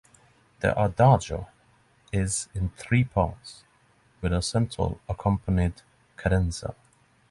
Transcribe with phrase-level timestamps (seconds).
[0.61, 1.47] The Adagio
[2.11, 3.61] is in three parts,
[4.19, 5.83] with a central accompanied
[6.17, 6.73] cadenza.